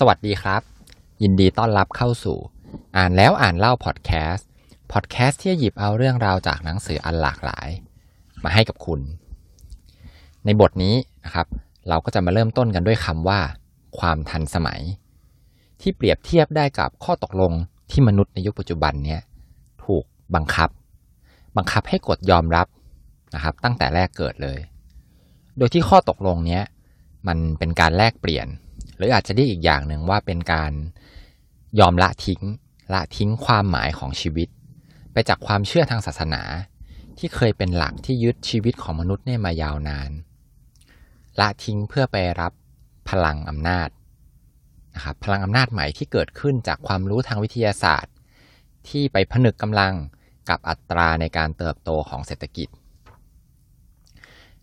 [0.00, 0.62] สวัสดีครับ
[1.22, 2.38] ยินดีต้อนรับเข้าสู่
[2.96, 4.48] อ่านแล้วอ่านเล่าพอดแคสต์
[4.92, 7.68] พอดแคสต์ที่หยิบเอาเรื่องราวจากหนังสืออันหลากหลาย
[8.44, 9.00] มาให้กับคุณ
[10.44, 11.46] ในบทนี้นะครับ
[11.88, 13.40] เราก็จะมาเริ่มต้นกันด้วยคำว่า
[13.98, 14.80] ความทันสมัย
[15.80, 17.52] ที่เปรียบเทียบได้กับข้อตกลง
[17.90, 19.20] ที่มนุษย์ในยุคปัจจุบันเนี้ย
[19.84, 20.04] ถูก
[20.34, 20.70] บังคับ
[21.56, 22.66] บังคับให้กดยอมรับ
[23.34, 24.58] นะครับ ตั้งแต่แรกเกิดเลย
[25.58, 26.62] โดยที่ข้อตกลงเนี้ย
[27.28, 28.48] มันเป็นการแลกเปลี่ยน
[28.96, 30.72] หรืออาจจะเรียกอีกอย่างหนึ่งว่าเป็นการ
[31.80, 32.42] ยอมละทิ้ง
[32.92, 34.48] ละทิ้งความหมายของชีวิต
[35.12, 36.42] ไปจากความเชื่อทางศาสนา
[37.18, 40.10] ที่เคยเป็นหลักที่ยึดชีวิตของมนุษย์เนี่ยมายาวนาน
[41.40, 42.52] ละทิ้งเพื่อไปรับ
[43.08, 43.88] พลังอำนาจ
[44.94, 48.14] นะครับพลังอำนาจใหม่ที่เกิดขึ้นจากความรู้ทางวิทยาศาสตร์
[48.88, 49.94] ที่ไปผนึกกำลัง
[50.48, 52.68] กับอัตราในการเติบโตของเศรษฐกิจ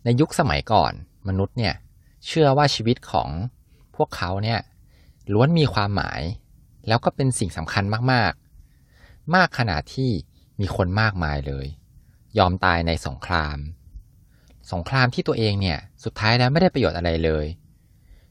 [0.04, 0.92] ในยุคสมัยก่อน
[1.28, 1.74] มนุษย์เนี่ย
[2.26, 3.28] เชื่อว่าชีวิตของ
[3.96, 4.60] พวกเขาเนี่ย
[5.32, 6.20] ล้วนมีความหมาย
[6.88, 10.10] แล้วก็เป็นสิ่งสำคัญมากๆ มากขนาดที่
[10.60, 11.66] มีคนมากมายเลย
[12.38, 13.58] ยอมตายในสงคราม
[14.72, 17.46] สงครามที่ตัวเองเนี่ยสุดท้ายแล้วไม่ได้ประโยชน์อะไรเลย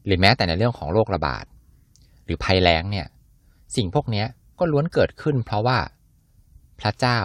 [0.05, 1.45] หรือแม้แต่ในเรื่องของโรคระบาด
[2.25, 3.07] หรือภัยแล้งเนี่ย
[3.75, 4.25] สิ่งพวกนี้
[4.59, 5.79] ก็ล้วนเกิดขึ้น เพราะว่า
[6.79, 7.19] พระเจ้า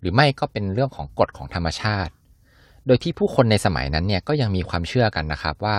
[0.00, 2.12] หรือไม่ก็เป็นเรื่องของกฎของธรรมชาติ
[2.86, 5.76] โดยที่ผู้คนในสมัยนั้นเนี่ยก็ยังมีความเชื่อกันนะครับว่า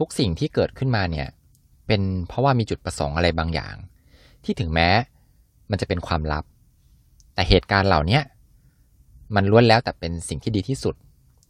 [0.00, 1.28] ทุกสิ่งที่เกิดขึ้นมาเนี่ย
[1.86, 3.74] เป็นเพราะว่ามีจุดประสงค์อะไรบางอย่าง
[4.44, 4.88] ที่ถึงแม้
[5.70, 6.44] มันจะเป็นความลับ
[7.34, 8.20] แต่เหตุการณ์เหล่านี้
[9.34, 10.94] มันล้วนแล้วแต่เป็นสิ่งที่ดีที่สุด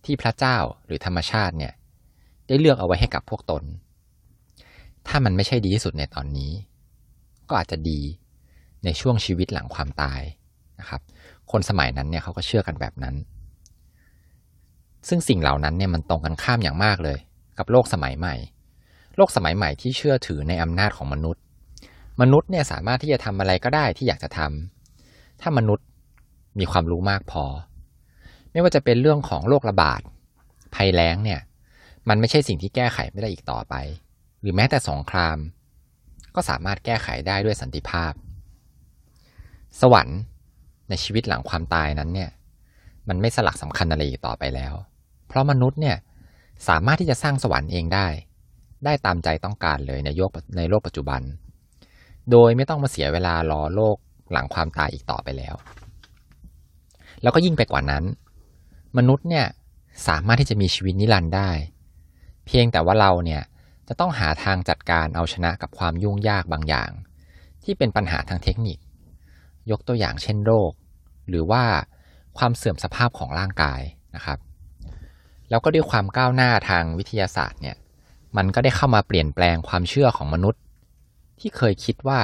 [0.04, 0.56] ที่พระเจ้า
[0.86, 1.72] หรือธรรมชาติเนี่ย
[2.46, 3.62] ได้เลือกเอาไว้ให้กับพวกตน
[5.06, 6.52] ถ้ามันไม่ใช่ดีที่สุดในตอนนี้
[7.48, 8.00] ก็อาจจะดี
[8.84, 10.20] ในช่วงชีวิตหลังความตาย
[10.80, 11.00] นะครับ
[11.50, 13.14] คนสมัยนั้นเนี่ยเขาก็เชื่อกันแบบนั้น
[15.08, 17.18] ซึ่งสิ่งเหล่านั้นเนี่ยมันตรงกันข้ามอย่างมากเลย
[17.60, 18.34] กับโลกสมัยใหม่
[19.16, 21.42] โลกสมัยใหม่ที่เชื่อถือในอำนาจของมนุษย์
[22.20, 25.86] มนุษย์เนี่ยสามารถที่จะทำอะไรก็ได้ที่อยากจะทำถ้ามนุษย์
[26.58, 27.44] มีความรู้มากพอ
[28.52, 30.00] ไม่ว่าจะเป็นเรื่องของโรคระบาด
[30.74, 31.40] ภัยแล้งเนี่ย
[32.08, 33.74] มันไม่ใช่สิ่งที่แก้ไขไม่ได้อีกต่อไป
[34.40, 35.38] หรือแม้แต่สงคราม
[36.34, 38.12] ก็สามารถแก้ไขได้ด้วยสันติภาพ
[39.80, 40.18] สวรรค์
[40.88, 42.30] ในชีวิตหลังความตายนั้นเนี่ย
[43.08, 44.74] มันไม่สลักสำคัญอะไรอีกต่อไปแล้ว
[45.28, 45.96] เพราะมนุษย์เนี่ย
[46.68, 48.06] สามารถที่จะสร้างสวรรค์เองได้
[48.84, 51.20] ได้ตามใจต้องการเลยในโลกในโลกปัจจุบัน
[52.30, 53.96] โดยไม่ต้องมาเสียเวลารอโลก
[54.32, 55.54] หลังความตายอีกต่อไปแล้ว
[57.22, 58.04] แล้วก็ยิ่งไปกว่านั้น
[58.98, 59.46] มนุษย์เนี่ย
[60.08, 61.50] สามารถที่จะมีชีวิตนิรันดร์ได้
[62.46, 63.42] เพียงแต่ว่าเราเนี่ย
[63.88, 66.90] จะต้องหาทางจัดการเอาชนะกับความยุ่งยากบางอย่าง
[67.64, 68.78] ที่เป็นปัญหาทางเทคนิค
[69.70, 70.72] ยกตัวอย่างเช่นโรค
[71.28, 71.62] หรือว่า
[72.38, 73.80] ความเสื่อมสภาพของร่างกาย
[74.14, 74.38] นะครับ
[75.50, 77.76] แล้วก็ด้วยความก้าวหน้าทางวิทยาศาสตร์เนี่ย
[78.36, 80.60] มันก็ได้เข้ามาเปลี่ยนแปลงความเชื่อของมนุษย์
[81.40, 82.20] ที่เคยคิดว่า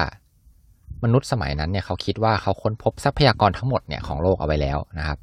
[1.04, 5.18] มนุษย์สมัยนั้นเนี่ยเขาคิดว่าเขาค้นพบทรัพยากรทั้งหมดเนี่ยของโลกเอาไว้แล้วนะครับ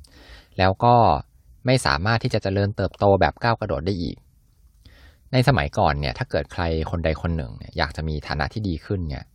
[0.58, 0.96] แล้วก็
[1.66, 4.18] ไม่สามารถที่จะเจริญเติบโตแบบก้าวกระโดดได้อีก
[5.31, 9.25] ในสมัยก่อนเนี่ย ถ้าเกิดใครคนใดคนหนึ่งยอยากจะมีฐานะที่ดีขึ้นเนี่ย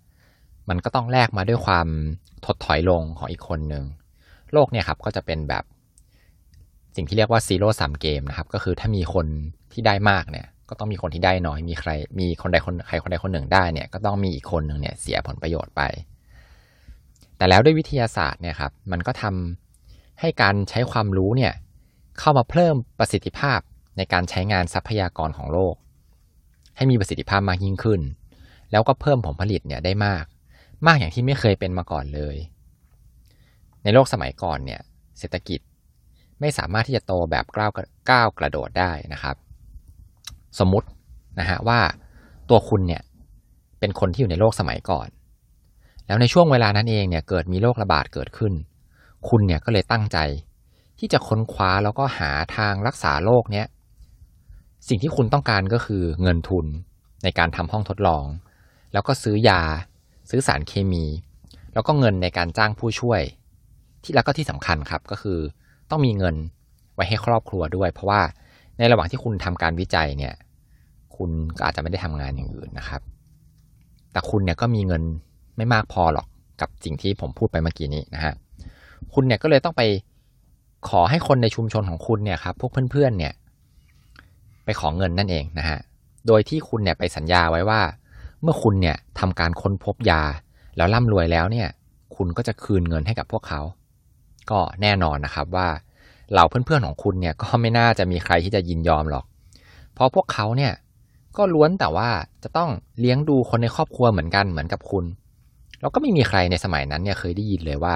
[0.69, 1.87] มันก็ต้องแลกมาด้วยความ
[2.47, 3.85] ถดถอยลงของอีกคนหนึ่ง
[4.53, 5.65] โลกเนี่ยครับก็จะเป็นแบบ
[6.99, 9.27] สิ่งที่เรียกว่าซีโร่สามเกมนะครับ ก็คือถ้ามีคน
[9.73, 15.83] ที่ได้มากเนี่ย ก็ต้องมีคนที่ได้น้อย มีใคร มีคนใดคนใครคนใดคนหนึ่งได้เนี่ย ก็ต้องมีอีกคนหนึ่งเนี่ยเสียผลประโยชน์ไป
[17.37, 21.53] แต่แล้วด้วยวิทยาศาสตร์เนี่ยครับ มันก็ทำให้การใช้ความรู้เนี่ย
[22.19, 23.61] เข้ามาเพิ่มประสิทธิภาพ
[23.97, 25.75] ในการใช้งานทรัพยากรของโลก
[26.77, 28.01] ให้มีประสิทธิภาพมากยิ่งขึ้น
[28.71, 30.25] แล้วก็เพิ่มผลผลิตเนี่ยได้มาก
[30.87, 32.37] มากอย่างที่ไม่เคยเป็นมาก่อนเลย
[33.83, 34.81] ในโลกสมัยก่อนเนี่ย
[35.19, 35.61] เศรษฐกิจ
[36.41, 37.71] ไม่สามารถที่จะโตแบบก้าว
[38.11, 39.37] ก้าวกระโดดได้นะครับ
[40.59, 40.89] สมมุติ
[41.41, 41.81] นะฮะว่า
[42.51, 43.03] ตัวคุณเนี่ย
[43.81, 45.09] เป็นคนที่อยู่ในโลกสมัยก่อน
[46.07, 48.53] แล้วในช่วงเวลานั้นเองเนี่ยเกิดมีโรคระบาดเกิดขึ้น
[49.29, 50.19] คุณเนี่ยก็เลยตั้งใจ
[50.99, 53.67] ที่จะค้นคว้าแล้วก็หาทางรักษาโรคเนี้ย
[54.89, 56.67] สิ่งที่คุณต้องการก็คือเงินทุน
[57.25, 58.25] ในการทำห้องทดลอง
[58.93, 59.63] แล้วก็ซื้อยา
[60.31, 61.05] ซื้อสารเคมี
[61.75, 63.21] แล้วก็เงินในการจ้างผู้ช่วย
[64.03, 65.39] ที่แล้วก็ที่สำคัญครับก็คือ
[65.91, 66.35] ต้องมีเงิน
[66.95, 68.21] ไว้ให้ครอบครัวด้วย เพราะว่า
[68.79, 70.35] ในระหว่างที่คุณทำการวิจัยเนี่ย
[71.17, 73.01] คุณก็อาจจะไม่ได้ทำงานอย่างอื่นนะครับ
[74.13, 75.03] แต่คุณเนี่ยก็มีเงิน
[75.57, 76.27] ไม่มากพอหรอก
[76.61, 78.35] กับสิ่งที่ผมพูดไปเมื่อกี้นี้นะฮะ
[79.15, 79.83] คุณเนี่ยก็เลยต้องไป
[80.89, 83.33] ขอให้คนในชุมชนของคุณเนี่ยครับพวกเพื่อนๆเนี่ย
[84.65, 85.79] ไปขอเงินนั่นเองนะฮะ
[86.27, 87.81] โดยที่คุณเนี่ยไปสัญญาไว้ว่า
[88.43, 90.23] เมื่อคุณเนี่ยทำการค้นพบยา
[90.77, 91.69] แล้วร่ำรวยแล้วเนี่ย
[92.17, 93.61] คุณก็จะคืนเงินให้กับพวกเขา
[94.51, 95.69] ก็แน่นอนนะครับว่า
[96.33, 99.25] เหล่าเพื่อนๆของคุณเนี่ยก็ไม่น่าจะมีใครที่จะยินยอมหรอก
[99.95, 100.73] เพราะพวกเขาเนี่ย
[101.37, 102.09] ก็ล้วนแต่ว่า
[102.45, 105.05] จะต้องเลี้ยงดูคนในครอบครัวเหมือนกันเหมือนกับคุณ
[105.81, 107.95] แล้วก็ไม่มีใครในสมัยนั้นเนี่ยเคยได้ยินเลยว่า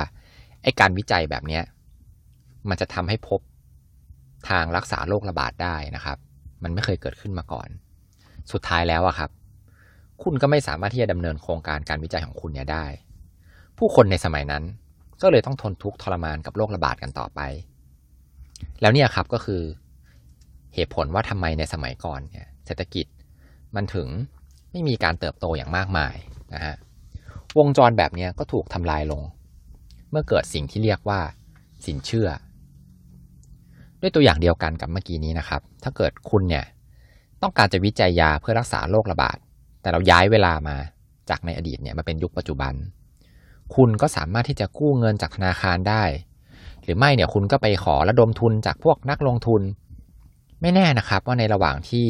[0.62, 1.62] ไอ้การวิจัยแบบเนี้ย
[2.69, 3.40] มันจะทำให้พบ
[4.48, 6.19] ทางรักษาโรคระบาดได้นะครับ
[6.62, 7.69] มันไม่เคยเกิดขึ้นมาก่อน
[8.52, 9.31] สุดท้ายแล้วอะครับ
[10.22, 12.84] คุณก็ไม่สามารถที่จะดำเนินโครงการการวิจัยของคุณเนี่ยได้
[13.78, 14.62] ผู้คนในสมัยนั้น
[15.22, 17.40] ก็เลยต้องทนทุกข์ทรมานกับโรคระบาดกันต่อไป
[18.80, 19.62] แล้วเนี่ยครับก็คือ
[20.74, 23.06] เหตุผลว่าทำไมในสมัยก่อนเนี่ยเศรษฐกิจ
[23.76, 24.08] มันถึง
[24.72, 26.14] ไม่มีการเติบโตอย่างมากมาย
[26.54, 26.76] นะฮะ
[27.58, 29.22] วงจรแบบนี้ก็ถูกทำลายลง
[30.10, 31.20] เมื่อเกิดสิ่งที่เรียกว่า
[31.86, 32.28] สินเชื่อ
[34.00, 36.64] ด้วยตัวอย่างเดียวกันกับเมื่อกี้นี้นะครับ ถ้าเกิดคุณเนี่ย
[37.42, 39.36] ต้องการจะวิจัยยาเพื่อรักษาโรคระบาด
[39.82, 40.76] แต่เราย้ายเวลามา
[41.30, 42.74] จากในอดีตเนี่ยมาเป็นยุคปัจจุบัน
[43.74, 46.04] คุณก็สามารถที่จะกู้เงินจากธนาคารได้
[46.82, 49.62] หรือไม่เนี่ยคุณก็ไปขอระดมทุนจากพวกนักลงทุน
[50.60, 52.06] ไม่แน่นะครับว่าในระหว่างที่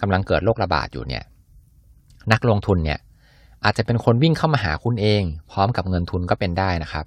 [0.00, 1.24] กำลังเกิดโรคระบาดอยู่เนี่ย
[2.32, 2.98] นักลงทุนเนี่ย
[3.64, 7.06] อาจจะเป็นคนวิ่งเข้ามาหาคุณเอง พร้อมกับเงินทุนก็เป็นได้นะครับ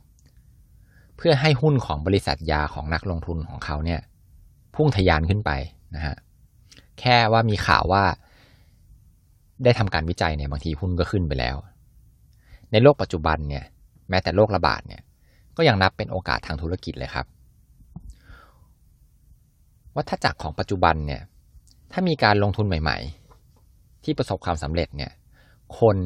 [1.17, 3.99] เพื่อให้หุ้นของบริษัทยาของนักลงทุนของเขาเนี่ย
[4.75, 5.51] พุ่งทะยานขึ้นไป
[5.95, 6.15] นะฮะ
[6.99, 8.03] แค่ว่ามีข่าวว่า
[9.63, 11.55] ได้ทำการวิจัยเนี่ยบางทีหุ้นก็ขึ้นไปแล้ว
[12.71, 13.63] ในโลกปัจจุบันเนี่ย
[14.09, 15.01] แม้แต่โรคระบาดเนี่ย
[15.57, 17.25] ก็ยังนับเป็นโอกาสทางธุรกิจเลยครับ
[19.95, 21.21] วัฏจักรของปัจจุบันเนี่ย
[21.91, 22.97] ถ้ามีการลงทุนใหม่
[23.51, 25.11] ๆ ที่ประสบความสำเร็จเนี่ย
[25.79, 25.97] คน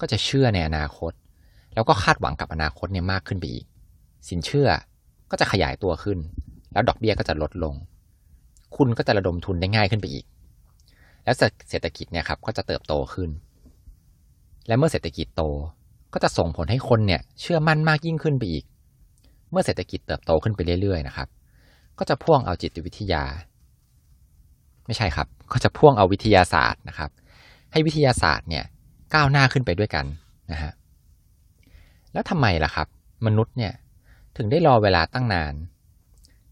[0.00, 1.12] ก็จะเชื่อในอนาคต
[1.74, 3.66] แล้วก็คาดหวังกับอนาคตเนี่ยมากขึ้นไปอีก
[4.28, 4.68] สินเชื่อ
[5.30, 6.18] ก็จะขยายตัวขึ้น
[6.72, 7.74] แล้วดอกเบี้ยก็จะลดลง
[8.76, 10.24] คุณก็จะระดมทุนได้ง่ายขึ้นไปอีก
[11.24, 11.36] แล้ว
[11.70, 13.30] เศรษฐกิจเนี่ยครับก็จะเติบโตขึ้น
[14.66, 15.42] และเมื่อเศรษฐกิจโต
[16.12, 18.64] ก็จะส่งผลให้คนเนี่ยเชื่อมั่นมากยิ่งขึ้นไปอีก
[19.50, 21.28] เมื่อเศรษฐกิจเติบโตขึ้นไปเรื่อยๆนะครับ
[21.98, 23.24] ก็จะพ่วงเอาจิตวิทยา
[24.86, 27.10] ไม่ใช่ครับ ก็จะพ่วงเอาวิทยาศาสตร์นะครับ
[27.72, 28.64] ให้วิทยาศาสตร์เนี่ย
[29.14, 30.06] ก้าวหน้าขึ้นไปด้วยกัน
[30.52, 30.72] นะฮะ
[32.12, 32.88] แล้วทำไมล่ะครับ
[33.26, 33.72] มนุษย์เนี่ย
[34.36, 35.54] ถึงได้รอเวลาตั้งนาน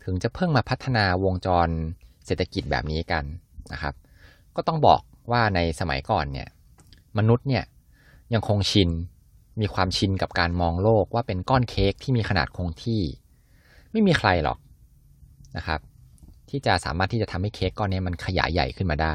[0.05, 1.69] ถึงจะเพิ่งมาพัฒนาวงจร
[2.27, 3.25] เศรษฐกิจแบบนี้กัน
[3.73, 3.95] นะครับ
[4.57, 5.01] ก็ต้องบอก
[5.33, 6.49] ว่าในสมัยก่อนเนี่ย
[7.19, 7.65] มนุษย์เนี่ย
[8.35, 8.89] ยังคงชิน
[9.61, 13.03] มีความชินกับการมองโลกว่าเป็นก้อนเค้กที่มีขนาดคงที่
[13.93, 14.59] ไม่มีใครหรอก
[15.57, 15.81] นะครับ
[16.49, 19.15] ที่จะสามารถที่จะทำให้เค้กก้อนนี้มันขยายใหญ่ขึ้นมาได้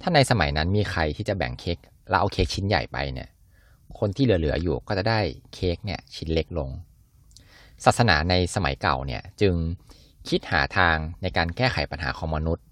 [0.00, 1.78] ถ้าในสมัยนั้นมีใครที่จะแบ่งเค้ก
[2.10, 3.28] แล้วเอาเค้กชิ้นใหญ่ไปเนี่ย
[3.98, 5.20] คนที่เหลือๆอยู่ก็จะได้
[5.54, 6.70] เค้กเนี่ยชิ้นเล็กลง
[7.84, 9.54] ศาสนาในสมัยเก่าเนี่ยจึง
[10.28, 12.64] คิดหาทางในการแก้ไขปัญหาของมนุษย์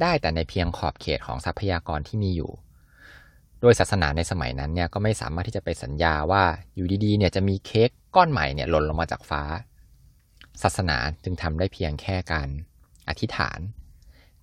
[0.00, 2.50] ได้แต่ในเพียงขอบเขตของทรัพยากรที่มีอยู่
[3.62, 6.44] โดยศาสนาในสมัยนั้นเนี่ยก็ไม่สามารถที่จะไปสัญญาว่า
[6.74, 9.42] อยู่ดีๆเนี่ยจะมีเค้กก้อนใหม่เนี่ยหล่นลงมาจากฟ้า
[10.62, 12.48] ศาสนาจึงทำได้เพียงแค่การ
[13.08, 13.58] อธิษฐาน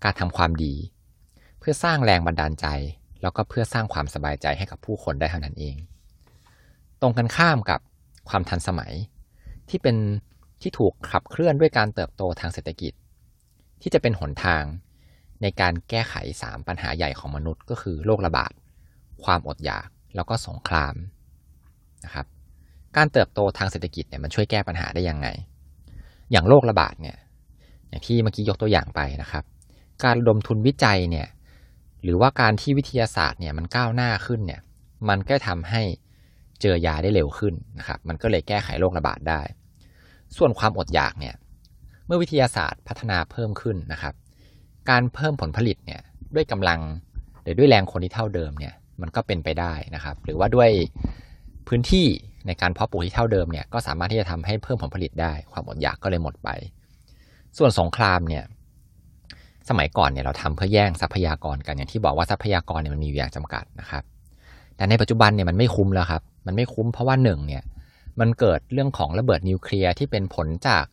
[0.04, 0.74] การทำความดี
[1.60, 2.68] เพื่อสร้างแรงบันดาลใจ
[3.22, 5.76] แล้วก็เพื่อสร้างความสบายใจให้กับผู้คนได้เท่านั้นเอง
[7.02, 7.80] ตรงกันข้ามกับ
[8.30, 8.94] ความทันสมัย
[9.70, 9.96] ที่เป็น
[10.62, 12.94] ที่ถูกขับเคลื่อนด้วยการเติบโตทางเศรษฐกิจ
[13.82, 14.64] ที่จะเป็นหนทาง
[15.42, 18.52] ในการแก้ไข 3 ปัญหาใหญ่ของมนุษย์ก็คือโรคระบาด
[19.24, 20.96] ความอดอยาก แล้วก็สงคราม
[22.06, 22.26] นะครับ
[22.96, 25.28] การเติบโตทางเศรษฐกิจเนี่ยมันช่วยแก้ปัญหาได้ยังไง
[26.32, 27.18] อย่างโรคระบาดเนี่ย
[27.90, 29.44] อย่างที่เมื่อกี้ยกตัวอย่างไปนะครับ
[30.04, 31.28] การระดมทุนวิจัยเนี่ย
[32.04, 34.62] หรือว่าการที่วิทยาศาสตร์เนี่ยมันก้าวหน้าขึ้นเนี่ย
[35.10, 35.82] มันก็ทำให้
[36.62, 39.42] เจอยาได้เร็วขึ้นนะครับ มันก็เลยแก้ไขโรคระบาดได้
[40.38, 41.36] ส่วนความอดอยากเนี่ย
[42.06, 44.14] เมื่อวิทยาศาสตร์พัฒนาเพิ่มขึ้นนะครับ
[44.90, 46.02] การเพิ่มผลผลิตเนี่ย
[46.36, 46.80] ด้วยกำลัง
[47.44, 50.70] หรือด้วยแรงคนที่เท่าเดิมเนี่ย มันก็เป็นไปได้นะครับ หรือว่าด้วย
[51.68, 52.08] พื้นที่
[52.48, 56.50] ในการเพาะปลูกที่เท่าเดิมเนี่ยก็สามารถที่จะทำให้เพิ่มผลผลิตได้ ความอดอยากก็เลยหมดไป
[57.58, 58.44] ส่วนสงครามเนี่ย
[59.70, 64.04] สมัยก่อนเนี่ยเราทำเพื่อแย่งทรัพยากรกันอย่างที่บอกว่าทรัพยากรเนี่ยมันมีอย่างจำกัดนะครับ
[64.76, 67.64] แต่ในปัจจุบันเนี่ยมันไม่คุ้มแล้วครับ มันไม่คุ้มเพราะว่าหนึ่งเนี่ย
[68.20, 70.86] มันเกิดเรื่องของระเบิดนิวเคลียร์ที่เป็นผลจาก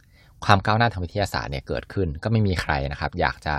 [0.45, 3.55] ความก้าวหน้าทางวิทยาศาสตร์เนี่ยเกิดขึ้น ก็ไม่มีใครนะครับ อยากจะ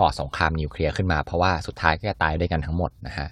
[0.00, 3.28] ก่อสงครามนิวเคลียร์ขึ้นมาเพราะว่าสุดท้ายก็จะตายด้วยกันทั้งหมดนะฮะ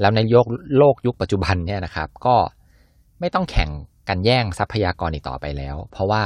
[0.00, 0.46] แล้วในโลก
[0.78, 2.36] โลกยุคปัจจุบันเนี่ยนะครับ ก็
[3.20, 3.70] ไม่ต้องแข่ง
[4.08, 6.24] กันแย่งทรัพยากรอีกต่อไปแล้ว เพราะว่า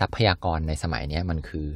[0.00, 1.66] ทรัพยากรในสมัยนี้มันคือ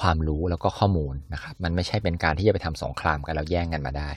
[0.00, 4.10] ความรู้แล้วก็ข้อมูลนะครับ มันไม่ใช่เป็นการที่จะไปทำสงครามกันแล้วแย่งกันมาได้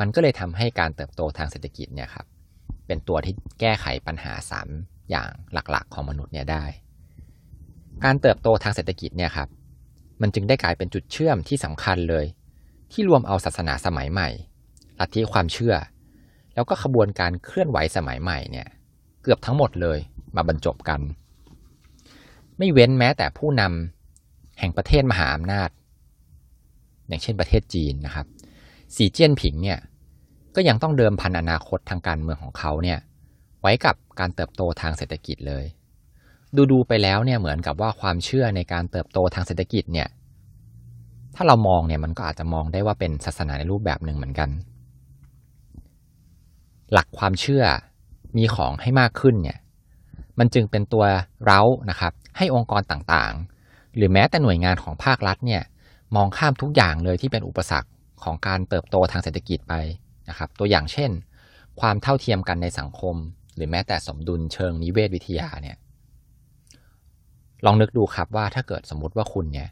[0.00, 2.26] มันก็เลยทำให้การเติบโตทางเศรษฐกิจเนี่ยครับ
[2.86, 4.68] เป็นตัวที่แก้ไขปัญหาสาม
[5.10, 6.64] อย่างหลักๆ ของมนุษย์เนี่ยได้
[8.04, 9.48] การเติบโตทางเศรษฐกิจเนี่ยครับ
[10.22, 12.26] มันจึงได้กลายเป็นจุดเชื่อมที่สำคัญเลย
[12.92, 14.28] ที่รวมเอาศาสนาสมัยใหม่
[15.00, 15.74] ลัทธิความเชื่อ
[16.54, 18.68] แล้วก็ขบวนการเคลื่อนไหวสมัยใหม่เนี่ย
[19.22, 19.98] เกือบทั้งหมดเลย
[20.36, 21.00] มาบรรจบกัน
[22.58, 25.70] ไม่เว้นแม้แต่ผู้นำแห่งประเทศมหาอำนาจ
[27.08, 28.26] อย่างเช่นประเทศจีนนะครับ
[28.96, 29.78] สีเจี้ยนผิงเนี่ย
[30.54, 32.98] ก็ยังต้องเดิมพันอนาคตทางการเมืองของเขาเนี่ย
[33.62, 35.64] ไว้กับการเติบโตทางเศรษฐกิจเลย
[36.56, 40.08] ดูดูไปแล้วเนี่ยเหมือนกับว่าความเชื่อในการเติบโตทางเศรษฐกิจเนี่ย
[41.34, 44.50] ถ้าเรามองเนี่ยมันก็อาจจะมองได้ว่าเป็นศาสนาในรูปแบบหนึ่งเหมือนกัน
[46.94, 47.64] หลักความเชื่อ
[48.36, 49.58] มีของให้มากขึ้นเนี่ย
[50.38, 51.04] มันจึงเป็นตัว
[51.44, 51.60] เร้า
[51.90, 55.62] นะครับ ให้องค์กรต่างๆ หรือแม้แต่หน่วยงานของภาครัฐเนี่ย
[56.16, 57.88] มองข้ามทุกอย่างเลยที่เป็นอุปสรรค
[58.24, 59.74] ของการเติบโตทางเศรษฐกิจไป
[60.28, 61.10] นะครับ ตัวอย่างเช่น
[61.80, 63.16] ความเท่าเทียมกันในสังคม
[63.54, 65.76] หรือแม้แต่สมดุลเชิงนิเวศวิทยาเนี่ย
[67.64, 69.68] ลองนึกดูครับว่าถ้าเกิดสมมติว่าคุณเนี่ย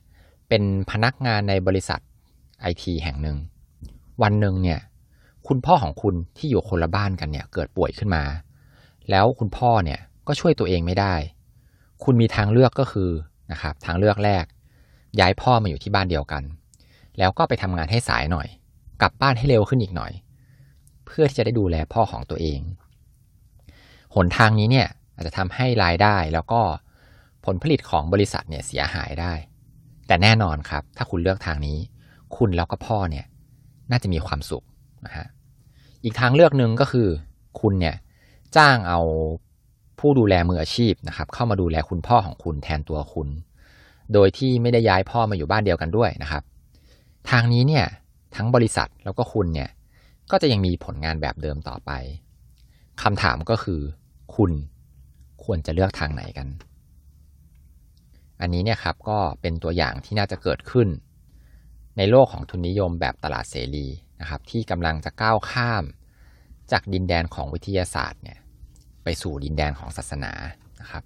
[0.48, 2.00] เป็นพนักงานในบริษัท
[2.60, 3.36] ไอทีแห่งหนึ่ง
[4.22, 4.80] วันหนึ่งเนี่ย
[5.48, 8.24] คุณพ่อของคุณที่อยู่คนละบ้านกันเนี่ยเกิดป่วยขึ้นมา
[9.10, 11.14] แล้วคุณพ่อเนี่ยก็ช่วยตัวเองไม่ได้
[12.04, 13.10] คุณมีทางเลือกก็คือ
[13.52, 14.44] นะครับทางเลือกแรก
[15.20, 16.42] ย้ายพ่อมาอยู่ที่บ้านเดียวกัน
[17.18, 18.48] แล้วก็ไปทำงานให้สายหน่อย
[19.00, 20.12] กลับบ้านให้เร็วขึ้นอีกหน่อย
[21.06, 22.60] เพื่อที่จะได้ดูแลพ่อของตัวเอง
[24.14, 26.60] หนทางนี้เนี่ยอาจจะทำให้รายได้แล้วก็
[27.44, 29.32] ผลผลิตของบริษัทเนี่ยเสียหายได้
[30.06, 31.78] แต่แน่นอนครับ ถ้าคุณเลือกทางนี้
[32.36, 33.26] คุณแล้วก็พ่อเนี่ย
[33.90, 34.64] น่าจะมีความสุข
[35.06, 35.26] นะฮะ
[36.04, 37.08] อีกทางเลือกหนึ่งก็คือ
[37.60, 37.96] คุณเนี่ย
[38.56, 39.00] จ้างเอา
[39.98, 43.28] ผู้ดูแลมืออาชีพนะครับ เข้ามาดูแลคุณพ่อของคุณแทนตัวคุณ
[44.12, 46.42] โดยที่ไม่ได้ย้ายพ่อมาอยู่บ้านเดียวกันด้วยนะครับ
[47.30, 47.86] ทางนี้เนี่ย
[48.36, 49.70] ทั้งบริษัทแล้วก็คุณเนี่ย
[50.30, 51.90] ก็จะยังมีผลงานแบบเดิมต่อไป
[53.02, 53.80] คำถามก็คือ
[54.36, 54.50] คุณ
[55.44, 56.48] ควรจะเลือกทางไหนกัน
[58.40, 60.88] อันนี้เนี่ยครับก็เป็นตัวอย่างที่น่าจะเกิดขึ้น
[61.96, 63.86] ในโลกของทุนนิยมแบบตลาดเสรี
[64.22, 65.84] นะครับที่กำลังจะก้าวข้าม
[66.72, 68.38] จากดินแดนของวิทยาศาสตร์เนี่ย
[69.04, 70.32] ไปสู่ดินแดนของศาสนา
[70.80, 71.02] นะครับ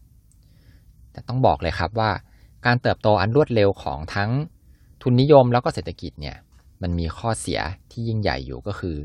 [1.13, 2.11] แต่ต้องบอกเลยครับว่า
[2.67, 4.31] การเติบโตอันรวดเร็วของทั้ง
[5.03, 6.37] ทุนนิยมแล้วก็เศรษฐกิจเนี่ย
[6.83, 8.97] มันมีข้อเสียที่ยิ่งใหญ่อยู่ก็คือ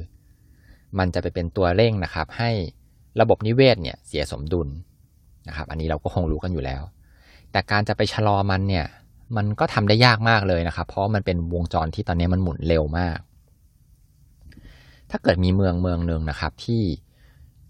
[0.98, 2.52] มันจะไปเป็นตัวเร่งนะครับ ให้
[3.22, 4.68] ระบบนิเวศเนี่ยเสียสมดุล
[5.48, 6.82] นะครับ อันนี้เราก็คงรู้กันอยู่แล้ว
[7.52, 8.86] แต่การจะไปชะลอมันเนี่ย
[9.38, 13.18] มันก็ทำได้ยากมากเลยนะครับ เพราะมันเป็นวงจรที่ตอนนี้มันหมุนเร็วมาก
[15.12, 16.82] ถ้าเกิดมีเมืองเมืองหนึ่งนะครับ ที่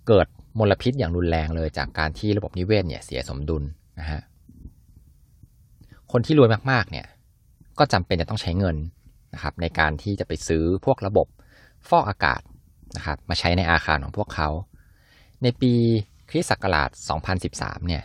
[0.07, 0.27] เกิด
[0.60, 3.63] มลพิษอย่างรุนแรงเลยจากการที่ระบบนิเวศเนี่ยเสียสมดุล
[4.00, 4.21] นะฮะ
[6.12, 7.07] คนที่รวยมากๆเนี่ย
[7.79, 8.77] ก็จำเป็นจะต้องใช้เงิน
[9.33, 11.27] นะครับ ในการที่จะไปซื้อพวกระบบ
[11.89, 12.41] ฟอกอากาศ
[12.98, 14.50] นะครับ มาใช้ในอาคารของพวกเขา
[15.43, 15.74] ในปี
[16.29, 16.89] คริสต์ศักราช
[17.39, 18.03] 2013 เนี่ย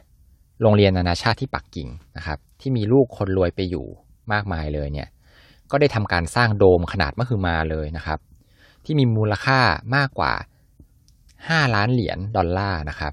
[0.62, 3.86] โรงเรียนนานาชาติที่ปักกิ่งนะครับ ที่มีลูกคนรวยไปอยู่
[4.32, 5.08] มากมายเลยเนี่ย
[5.70, 8.18] ก็ได้ทำการสร้างโดมขนาดมหึมาเลยนะครับ
[8.86, 9.60] ที่มีมูลค่า
[9.96, 10.32] มากกว่า
[11.04, 13.12] 5 ล้านเหรียญดอลลาร์นะครับ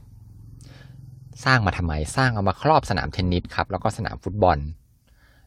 [1.46, 4.58] สร้างมาทำไมสร้างเอามาครอบสนามเทนนิสครับแล้วก็สนามฟุตบอล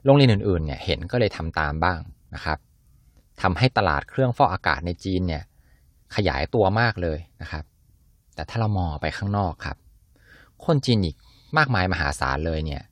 [0.04, 2.00] โรงเรียนอื่นๆเนี่ยเห็นก็เลยทำตามบ้าง
[2.34, 2.58] นะครับ
[3.42, 5.42] ทำให้ตลาดเครื่องฟอกอากาศในจีนเนี่ย
[6.16, 7.64] ขยายตัวมากเลยนะครับ
[8.34, 9.76] แต่ถ้าเรามองไปข้างนอกครับ
[10.66, 11.16] คนจีนอีก
[11.58, 12.82] มากมายมหาศาลเลยเนี่ย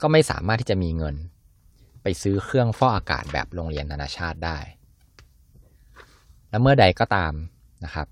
[0.00, 1.16] ก็ไม่สามารถที่จะมีเงิน
[2.02, 4.58] ไปซื้อเครื่องฟอกอากาศแบบโรงเรียนนานาชาติได้
[6.56, 7.32] และเมื่อใดก็ตาม
[7.84, 8.06] นะครับ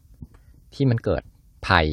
[0.74, 1.22] ที่มันเกิด
[1.66, 1.86] ภัย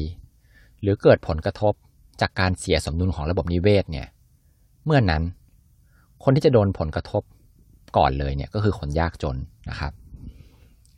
[0.82, 1.74] หรือเกิดผลกระทบ
[2.20, 4.06] จากการเสียสมดุลของระบบนิเวศเนี่ย
[4.84, 5.22] เมื่อนนั้น
[6.24, 7.22] คนที่จะโดนผลกระทบ
[7.96, 9.36] ก่อนเลยเนี่ยก็คือคนยากจน
[9.70, 9.92] นะครับ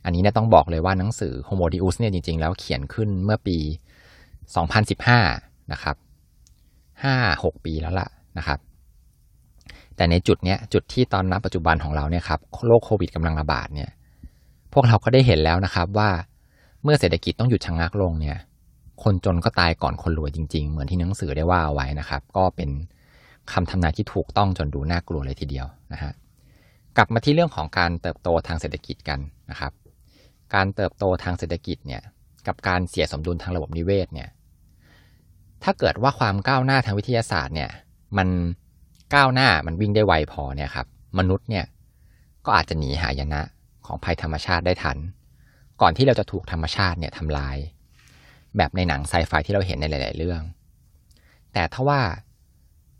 [0.05, 3.57] อันนี้เนี่ยต้องบอกเลยว่าหนังสือ Homo Deus เนี่ยจริง ๆ แล้วเขียนขึ้นเมื่อปี
[4.45, 5.95] 2015 นะครับ
[6.81, 8.07] 5-6 ปีแล้วล่ะ
[8.37, 8.59] นะครับ
[9.95, 13.91] แต่ในจุดเนี้ยจุดที่ตอนนับปัจจุบันของเราเนี่ยครับโรคโควิดกำลังระบาดเนี่ย
[14.75, 16.09] พวกเราก็ได้เห็นแล้วนะครับว่า
[16.83, 18.37] เมื่อเศรษฐกิจต้องหยุดชะงงักลงเนี่ย
[19.03, 22.69] คนจนก็ตายก่อนคนรวยจริง ๆ เหมือนที่หนังสือได้ว่าเอาไว้นะครับ ก็เป็น
[23.51, 26.11] คำทำนายที่ถูกต้องจนดูน่ากลัวเลยทีเดียวนะฮะ
[26.97, 29.71] กลับมาที่เรื่องของการเติบโตทางเศรษฐกิจกันนะครับ
[30.55, 32.01] การเติบโตทางเศรษฐกิจเนี่ย
[32.47, 34.29] กับการเสียสมดุลทางระบบนิเวศเนี่ย
[35.63, 37.69] ถ้าเกิดว่าความก้าวหน้าทางวิทยาศาสตร์เนี่ย
[38.17, 38.27] มัน
[39.13, 40.87] ก้าวหน้ามันวิ่งได้ไวพอเนี่ยครับ
[41.19, 41.65] มนุษย์เนี่ย
[42.45, 43.41] ก็อาจจะหนีหายนะ
[43.87, 44.97] ของภัยธรรมชาติได้ทัน
[45.81, 47.57] ก่อนที่เราจะถูกธรรมชาติเนี่ยทำลาย
[48.57, 50.41] แบบในหนังไซไฟที่เราเห็นในหลาย ๆ เรื่อง
[51.53, 52.01] แต่ถ้าว่า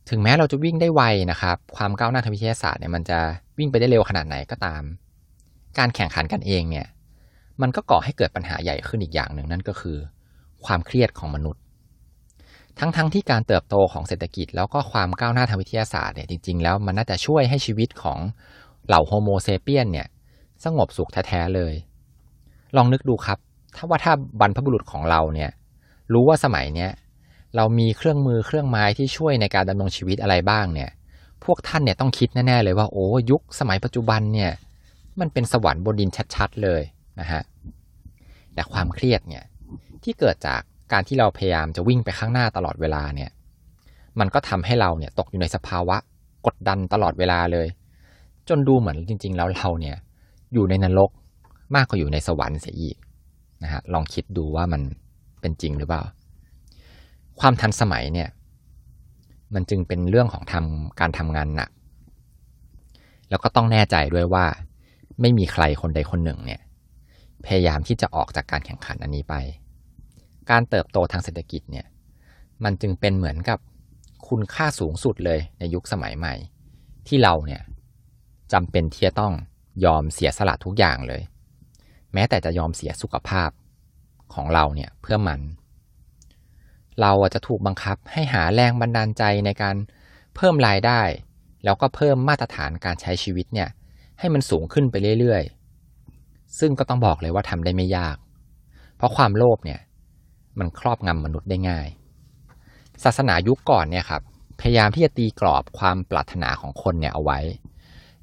[0.10, 1.02] ถึงแม้เราจะวิ่งได้ไว
[1.32, 3.20] นะครับ ความก้าวหน้าทางวิทยาศาสตร์เนี่ยมันจะ
[3.58, 4.84] วิ่งไปได้เร็วขนาดไหนก็ตาม
[5.78, 6.88] การแข่งขันกันเองเนี่ย
[7.62, 9.98] มันก็ก่อให้เกิดปัญหาใหญ่ขึ้นอีกอย่างหนึ่งนั่นก็คือ
[10.66, 11.62] ความเครียดของมนุษย์
[12.80, 18.20] ทั้งๆทที่การเติบโตของเศรษฐกิจ แล้วก็ความก้าวหน้าทางวิทยาศาสตร์เนี่ยจริง ๆ แล้วมันน่าจะช่วยให้ชีวิตของ
[18.88, 20.08] เหล่าโฮโมเซเปียนเนี่ย
[20.64, 21.74] สงบสุขแท้ๆเลย
[22.76, 23.38] ลองนึกดูครับ
[23.76, 25.52] ถ้าว่าถ้าบรรพบุรุษของเราเนี่ย
[26.14, 26.92] รู้ว่าสมัยเนี้ย
[27.56, 30.90] เรามีเครื่องมือเครื่องไม้ที่ช่วยในการดำรงชีวิตอะไรบ้างเนี่ย
[31.44, 34.52] พวกท่านเนี่ยต้องคิดแน่ๆเลยว่าโอ้ยุคสมัยปัจจุบันเนี่ย
[35.20, 36.82] มันเป็นสวรรค์บนดินชัดๆเลย
[37.20, 37.42] นะฮะ
[38.54, 39.44] แต่ความเครียดเนี่ย
[40.04, 43.30] ที่เกิดจากการที่เราพยายามจะวิ่งไปข้างหน้าตลอดเวลาเนี่ย
[44.20, 45.98] มันก็ทำให้เราเนี่ยตกอยู่ในสภาวะ
[46.46, 47.68] กดดันตลอดเวลาเลย
[48.50, 49.98] จนดูเหมือนจริง ๆ แล้วเราเนี่ย
[50.54, 51.10] อยู่ในนรก
[51.76, 52.98] มากกว่าอยู่ในสวรรค์เสียอีก
[53.64, 54.82] นะฮะลองคิดดูว่ามัน
[55.42, 56.04] เป็นจริงหรือเปล่า
[57.40, 58.30] ความทันสมัยเนี่ย
[59.54, 61.70] มันจึงเป็นเรื่องของทำการทำงานหนัก
[63.30, 64.46] แล้วก็ต้องแน่ใจด้วยว่า
[65.22, 66.62] ไม่มีใครคนใดคนหนึ่งเนี่ย
[67.46, 69.36] พยายามที่จะออกจากการแข่งขันอันนี้ไป
[70.50, 71.86] การเติบโตทางเศรษฐกิจเนี่ย
[72.64, 73.60] มันจึงเป็นเหมือนกับ
[74.28, 76.34] คุณค่าสูงสุดเลยในยุคสมัยใหม่
[77.08, 77.62] ที่เราเนี่ย
[78.54, 79.34] จำเป็นที่จะต้อง
[79.86, 81.22] ยอมเสียสละทุกอย่างเลย
[82.14, 83.50] แม้แต่จะยอมเสียสุขภาพ
[84.34, 85.40] ของเราเนี่ยเพื่อมัน
[87.02, 89.76] เราจะถูกบังคับให้หาแรงบันดาลใจในการ
[90.36, 91.02] เพิ่มรายได้
[91.64, 93.70] แล้วก็เพิ่มมาตรฐานการใช้ชีวิตเนี่ย
[94.20, 98.18] ให้มันสูงขึ้นไปเรื่อยๆ ซึ่งก็ต้องบอกเลยว่าทำได้ไม่ยาก
[98.98, 99.80] เพราะความโลภเนี่ย
[100.60, 101.88] มันครอบงำมนุษย์ได้ง่าย
[103.04, 104.22] ศาสนายุคก่อนเนี่ยครับ
[104.60, 107.40] พยายามที่จะตีกรอบความปรารถนาของคนเนี่ยเอาไว้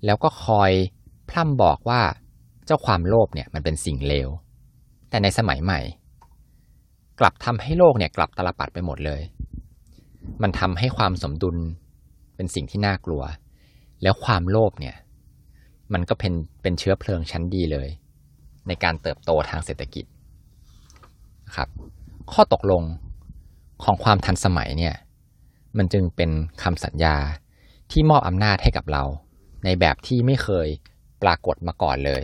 [0.04, 0.70] แล้วก็คอย
[1.32, 2.00] พร่ำบอกว่า
[2.66, 4.28] เจ้าความโลภเนี่ยมันเป็นสิ่งเลว
[5.10, 5.80] แต่ในสมัยใหม่
[7.20, 9.22] กลับทำให้โลกเนี่ยกลับตลปัดไปหมดเลย
[10.42, 11.56] มันทำให้ความสมดุล
[12.36, 13.22] เป็นสิ่งที่น่ากลัว
[14.02, 14.96] แล้วความโลภเนี่ย
[15.92, 17.88] มันก็เป็นเป็นเชื้อเพลิงชั้นดีเลย
[18.68, 20.04] ในการเติบโตทางเศรษฐกิจ
[21.56, 21.68] ครับ
[22.32, 22.82] ข้อตกลง
[23.82, 24.94] ของความทันสมัยเนี่ย
[25.78, 26.30] มันจึงเป็น
[26.62, 27.16] คำสัญญา
[27.90, 29.04] ที่มอบอำนาจให้กับเรา
[29.64, 30.68] ในแบบที่ไม่เคย
[31.22, 32.22] ปรากฏมาก่อนเลย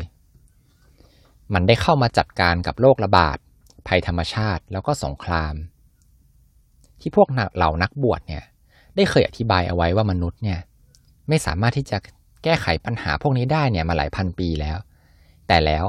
[1.55, 3.39] มันได้เข้ามาจัดการกับโรคระบาด
[3.89, 5.55] ภัยธรรมชาติแล้วก็สงคราม
[7.01, 8.45] ที่พวกเหล่านักบวชเนี่ย
[8.97, 10.61] ได้เคยอธิบายเอาไว้ว่ามนุษย์เนี่ย
[11.29, 11.99] ไม่สามารถที่จะ
[12.45, 14.79] แก้ไขปัญหาพวกนี้ได้เนี่ยมาหลายพันปีแล้ว
[15.49, 15.85] แต่แล้ว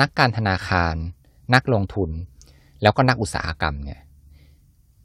[0.00, 0.94] นักการธนาคาร
[1.54, 2.10] นักลงทุน
[2.82, 4.00] แล้วก็นักอุตสาหกรรมเนี่ย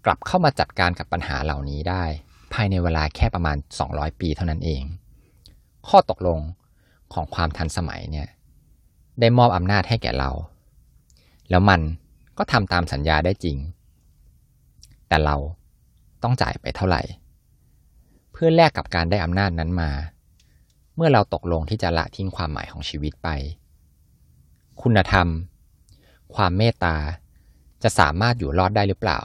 [0.05, 2.03] กลับเข้ามาจัดการกับปัญหาเหล่านี้ได้
[2.53, 3.57] ภายในเวลาแค่ประมาณ
[3.89, 4.83] 200 ปีเท่านั้นเอง
[5.89, 6.39] ข้อตกลง
[7.13, 8.27] ของความทันสมัยเนี่ย
[9.19, 10.31] ได้มอบอำนาจให้แก่เรา
[11.49, 11.81] แล้วมัน
[12.37, 13.57] ก็ทำตามสัญญาได้จริง
[15.07, 15.35] แต่เรา
[16.23, 17.01] ต้องจ่ายไปเท่าไหร่
[18.31, 19.91] เพื่อแลกกับการได้อำนาจนั้นมา
[20.95, 23.29] เมื่อเราตกลงที่จะละทิ้งความหมายของชีวิตไป
[24.81, 25.27] คุณธรรม
[26.35, 26.95] ความเมตตา
[27.83, 29.19] จะสามารถอยู่รอดได้หรือเปล่า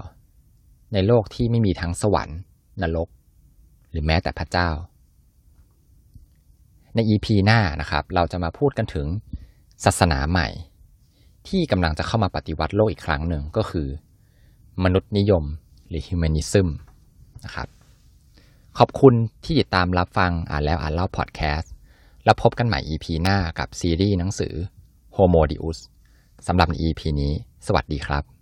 [0.92, 2.38] ในโลกที่ไม่มีทั้งสวรรค์
[2.82, 3.08] นรก
[3.90, 4.68] หรือแม้แต่พระเจ้า
[6.98, 9.06] ใน EP หน้านะครับ เราจะมาพูดกันถึง
[9.84, 10.48] ศาสนาใหม่
[11.48, 13.88] ที่กำลังจะเข้ามาปฏิวัติโลกอีกครั้งหนึ่งก็คือ
[14.84, 15.44] มนุษยนิยม
[15.88, 16.68] หรือ humanism
[17.44, 17.68] นะครับ
[18.78, 21.72] ขอบคุณที่ติดตามรับฟังอ่านแล้วอ่านเล่าพอดแคสต์
[22.24, 24.54] แล้วพบกันใหม่ EP หน้ากับซีรีส์หนังสือ
[25.16, 25.78] Homo Deus
[26.46, 27.32] สำหรับใน EP นี้
[27.66, 28.37] สวัสดีครับ